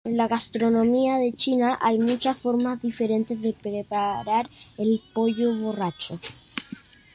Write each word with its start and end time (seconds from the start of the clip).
En 0.03 0.17
la 0.17 0.27
gastronomía 0.27 1.17
de 1.19 1.31
China 1.31 1.77
hay 1.79 1.99
muchas 1.99 2.35
formas 2.39 2.81
diferentes 2.81 3.39
de 3.39 3.53
preparar 3.53 4.49
el 4.79 4.99
pollo 5.13 5.55
borracho. 5.55 6.17